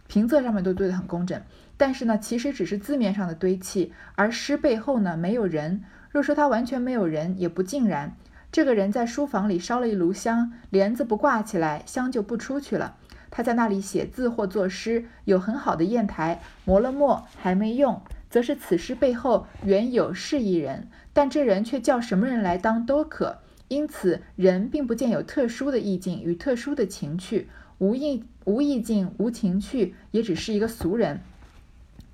[0.09, 1.41] 平仄上面都对得很工整。
[1.79, 5.83] 但是呢，其实只是字面上的堆砌，而诗背后呢，没有人。
[6.11, 8.14] 若说他完全没有人，也不尽然。
[8.51, 12.97] 这个人在书房里烧了一炉香，帘子不挂起来，香就不出去了。
[13.31, 18.03] 他在那里写字或作诗，有很好的砚台，磨了墨还没用。
[18.31, 23.38] 则是此诗背后原有是一人，但这人却叫什么人来当都可，
[23.69, 31.21] 因此人并不见有特殊的意境与特殊的情趣，无意无意境无情趣，也只是一个俗人。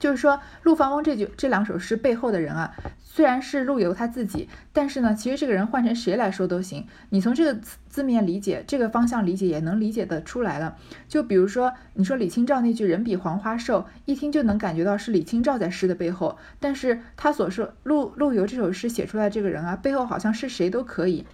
[0.05, 6.87] 就是说，陆放翁这句这两首诗背后的人啊，虽然是陆游他自己，但是呢，其实这个人换成谁来说都行。
[7.09, 10.77] 你从这个字面理解，这个方向理解，也能理解得出来了。
[11.09, 16.37] 就比如说，你说李清照那句“人比黄花瘦”，一听就能感觉到是李清照在诗的背后。
[16.61, 21.25] 但是他所说陆陆游这首诗写出来这个人啊，背后好像是谁都可以。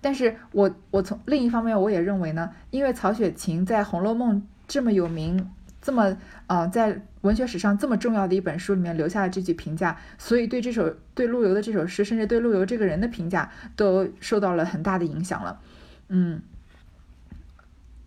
[0.00, 4.36] 但是我我从另一方面，我也认为呢，因为曹雪芹在《红楼梦》
[4.68, 5.50] 这么有名。
[5.82, 6.16] 这么，
[6.46, 15.60] 呃，在文学史上这么重要的一本书里面留下了这句评价，所以对这首对陆游的这首诗，甚至对陆游这个人的评价，都受到了很大的影响了。
[16.08, 16.40] 嗯，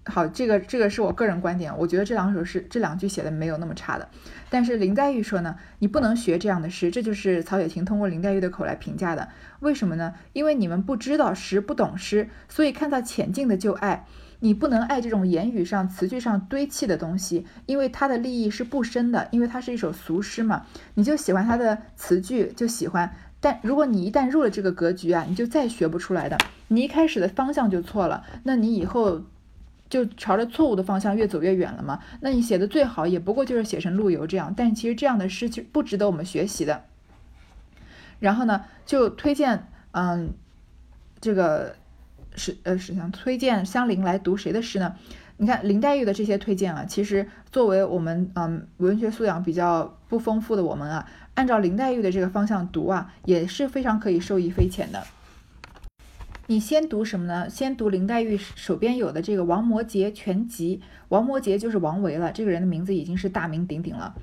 [0.05, 4.07] 好，这个这个是我个人观点，我觉得这两首诗这两句写的没有那么差的。
[4.49, 9.27] 但是林黛玉说呢，你不能学这样的诗，这就是曹雪芹通过林黛玉的口来评价的。
[9.59, 10.13] 为什么呢？
[10.31, 14.05] 因为你们不知道诗，不懂诗，所以看到浅近的就爱。
[14.45, 20.67] 你不能爱这种言语上、词句上堆砌的东西，因为它的立意是不深的，因为它是一首俗诗嘛。
[20.93, 23.11] 你就喜欢它的词句，就喜欢。
[23.39, 26.37] 但如果你一旦入了这个格局啊，你就再学不出来的。
[26.67, 29.23] 你一开始的方向就错了，那你以后
[29.89, 31.99] 就朝着错误的方向越走越远了嘛。
[32.21, 36.83] 那你写的最好也不过就是写成陆游这样，但其实这样的诗就不值得我们学习的。
[38.19, 40.35] 然后呢，就推荐，嗯，
[41.19, 41.77] 这个。
[42.35, 44.95] 是呃，是想推荐香菱来读谁的诗呢？
[45.37, 55.03] 你看林黛玉的这些推荐啊，其实作为我们嗯文学素养比较不丰富的我们啊，按照林黛玉的这个方向读啊，也是非常可以受益匪浅的。
[56.47, 57.49] 你先读什么呢？
[57.49, 64.15] 先读林黛玉手边有的这个《王摩诘全集》，王摩诘就是王维了，这个人的名字已经是大名鼎鼎了。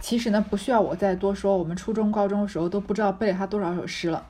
[0.00, 4.26] 其实呢，不需要我再多说，我们初中、高中的时候都不知道背了他多少首诗了。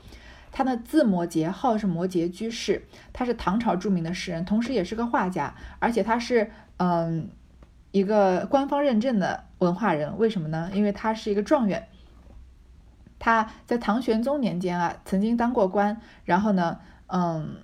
[0.52, 2.82] 他的字摩诘，号是摩诘居士，
[3.12, 7.30] 他是唐朝著名的诗人，同时也是个画家，而且他是嗯
[7.92, 10.18] 一个官方认证的文化人。
[10.18, 10.68] 为什么呢？
[10.74, 11.86] 因为他是一个状元，
[13.20, 17.58] 他在唐玄宗年间啊曾经当过官，然后呢，嗯，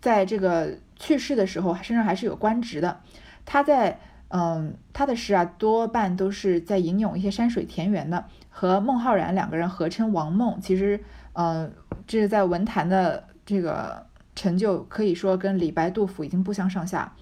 [0.00, 3.00] 在这个去世的时候身上还是有官职的。
[3.44, 3.98] 他在
[4.28, 11.02] 嗯他的诗啊多半都是在吟咏一些山水田园的，和孟浩然两个人合称王孟，其实。
[11.40, 11.72] 嗯，
[12.04, 17.12] 这是在文坛的这个成就可以说跟李白、杜甫已经不相上下。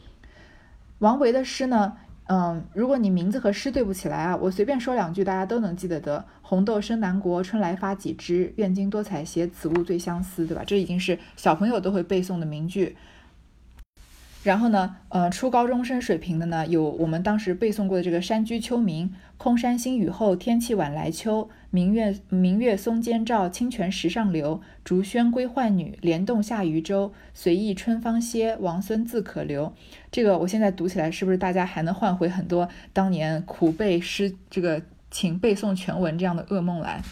[1.00, 1.98] 王维的诗呢，
[2.28, 6.24] 嗯，如果你名字和诗对不起来啊，我随便说两句，大家都能记得得。
[6.40, 8.54] 红豆生南国，春来发几枝。
[8.56, 10.64] 愿君多采撷，此物最相思，对吧？
[10.66, 12.96] 这已经是小朋友都会背诵的名句。
[14.46, 21.50] 然后呢，呃，初高中生水平的呢，有我们当时背诵过的这个《山居秋暝》：空山新雨后，天气晚来秋。
[21.70, 24.62] 明月明月松间照，清泉石上流。
[24.84, 27.12] 竹喧归浣女，莲动下渔舟。
[27.34, 29.74] 随意春芳歇，王孙自可留。
[30.12, 34.80] 这个我现在读起来，是不是大家还能唤回很多当年苦背诗这个
[35.10, 37.02] 请背诵全文这样的噩梦来？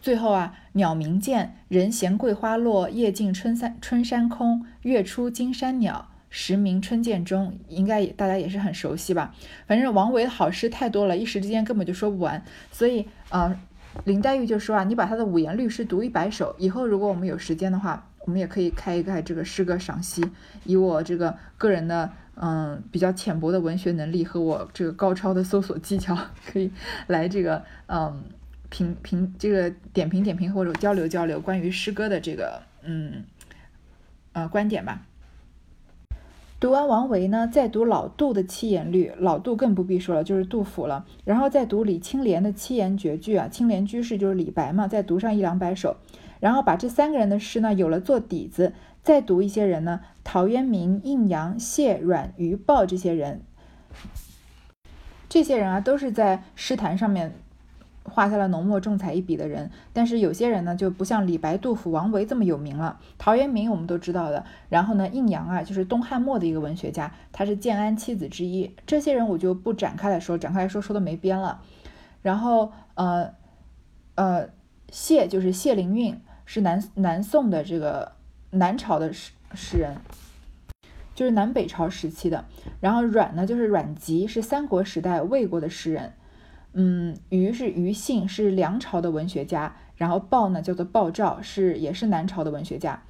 [0.00, 6.08] 最后啊，鸟鸣涧，人闲桂花落，夜静春山春山空，月出惊山鸟。
[6.28, 9.34] 时鸣春涧中，应该也大家也是很熟悉吧？
[9.66, 12.44] 反正王维的好诗太多了，一时之间根本就说不完。
[12.70, 13.58] 所以，呃，
[14.04, 20.22] 林黛玉就说啊，你把他的五言律诗读一百首，以后如果我们有时间的话，我们也可以开一开这个诗歌赏析。
[20.64, 26.14] 以我这个个人的，嗯，比较浅薄的文学能力和我这个高超的搜索技巧，
[26.44, 26.70] 可以
[27.06, 28.22] 来这个，嗯，
[28.76, 33.24] 评评这个点评点评或者交流交流关于诗歌的这个，嗯，
[34.32, 35.00] 呃，观点吧。
[36.60, 41.06] 读完王维呢，再读老杜的七言律，老杜更不必说了，就是杜甫了。
[41.24, 45.96] 然后再读李青莲的七言绝句啊，青莲居士就是李白嘛，再读上一两百首，
[46.38, 53.40] 然后把这三个人的诗呢有了做底子，再读一些人呢，陶渊明、应阳、谢、阮、余、鲍这些人，
[55.30, 57.32] 这些人啊都是在诗坛上面。
[58.08, 62.98] 画下了浓墨重彩一笔的人，但是有些人呢就不像李白、杜甫、王维这么有名了。
[63.18, 68.70] 陶渊明我们都知道的，然后呢，应阳啊，就是东汉末的一个文学家，他是建安七子之一。
[68.86, 71.60] 这些人我就不展开来说，展开来说说的没边了。
[72.22, 73.32] 然后呃
[74.14, 74.48] 呃，
[74.90, 78.12] 谢就是谢灵运，是南南宋的这个
[78.50, 79.96] 南朝的诗诗人，
[81.14, 82.44] 就是南北朝时期的。
[82.80, 86.12] 然后阮呢，就是阮籍，是三国时代魏国的诗人。
[86.78, 89.74] 嗯，虞是虞信，是梁朝的文学家。
[89.96, 93.02] 然后鲍呢，叫做鲍照，是也是南朝的文学家。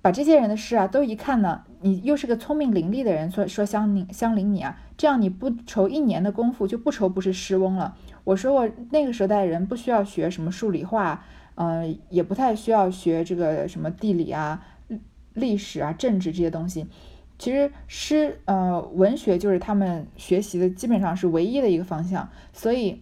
[0.00, 7.96] 把这些人的诗啊，都一看呢，你又是个聪明伶俐的人，说说相邻相邻你啊，这样你不愁一年的功夫就不愁不是诗翁了。
[8.22, 11.24] 我说过，那个时代人不需要学什么数理化，
[11.56, 14.64] 嗯，也不太需要学这个什么地理啊、
[15.32, 16.86] 历史啊、政治这些东西。
[17.38, 22.28] 其实诗，呃，文学就是他们学习的基本上是唯一的一个方向。
[22.52, 23.00] 所以，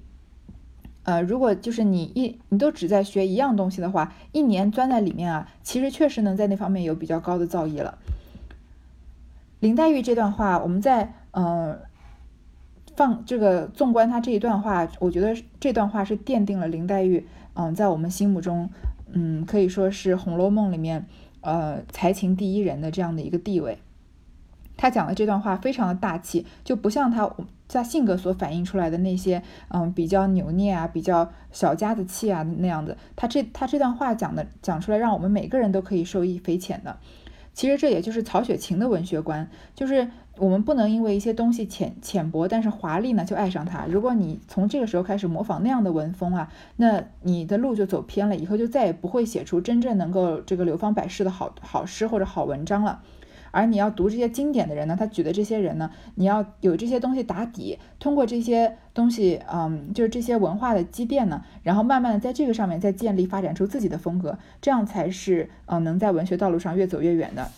[1.05, 7.99] 呃，如果就是你一你都只在学一样东西的话，一年钻在里面啊，其实确实能在那方面有比较高的造诣了。
[9.61, 11.79] 林黛玉这段话，我们在呃
[12.97, 18.71] 放这个纵观她这一段话，我觉得这段话是奠定了林黛玉，嗯，在我们心目中，
[19.13, 21.07] 嗯，可以说是《红楼梦》里面，
[21.43, 23.79] 呃，才情第一人的这样的一个地位。
[24.77, 27.31] 他讲的这段话非常的大气，就不像他
[27.69, 32.97] 在性格所反映出来的那些，嗯，比较扭捏啊，比较小家子气啊那样子。
[33.17, 36.97] 他这他这段话讲的讲出来，让我们每个人都可以受益匪浅的。
[37.55, 40.09] 其实这也就是曹雪芹的文学观，就是
[40.39, 43.85] 我们不能因为一些东西浅浅薄但是华丽呢就爱上它。
[43.87, 53.03] 如果你从这个时候开始模仿那样的文风啊，那你的路就走偏了，以后就再也不会写出真正能够这个流芳百世的好好诗或者好文章了。
[53.53, 67.49] 而你要读这些经典的人呢，他举的这些人呢，你要有这些东西打底，通过这些东西，嗯，就是这些文化的积淀呢，然后慢慢的在这个上面再建立发展出自己的风格，这样才是，嗯，能在文学道路上越走越远的。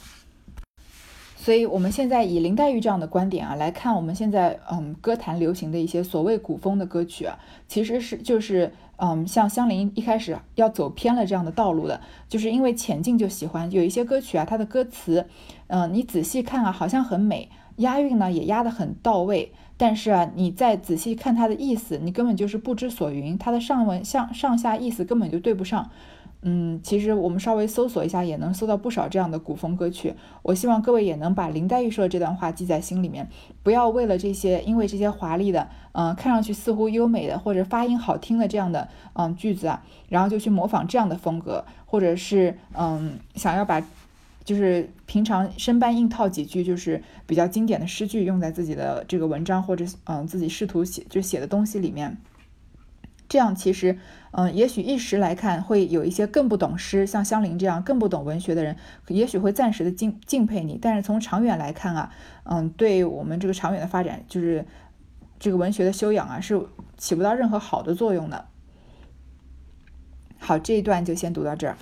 [1.45, 7.39] 所以，我们现在以林黛玉这样的观点啊来看，我们现在嗯歌坛流行的一些所谓古风的歌曲啊，
[7.69, 15.27] 其实是就是嗯像香菱一开始要走偏了这样的道路的，就是因为浅近就喜欢有一些歌曲啊，它的歌词，
[15.67, 25.91] 嗯你仔细看啊，好像很美，押韵呢也押得很到位，但是啊你再仔细看它的意思，你根本就是不知所云，它的上文上上下意思根本就对不上。
[26.47, 30.15] 嗯，其实我们稍微搜索一下，也能搜到不少这样的古风歌曲。
[30.43, 33.27] 我希望各位也能把林黛玉说的这段话记在心里面，
[33.63, 43.83] 不要为了这些，因为这些华丽的，嗯，看上去似乎优美的或者发音好听的这样的，嗯，句子啊，然后就去模仿这样的风格，或者是，嗯，想要把，
[44.45, 52.15] 就是平常生搬硬套几句，就是比较经典的诗句用在自己的这个文章或者，嗯，自己试图写就写的东西里面。
[53.29, 53.99] 这样其实，
[54.33, 58.77] 嗯，也许一时来看会有一些更不懂诗，像香菱这样更不懂文学的人，
[59.09, 60.79] 也许会暂时的敬敬佩你。
[60.81, 62.13] 但是从长远来看啊，
[62.45, 64.67] 嗯，对我们这个长远的发展，就是
[65.39, 66.61] 这个文学的修养啊，是
[66.97, 68.47] 起不到任何好的作用的。
[70.39, 71.77] 好，这一段就先读到这儿。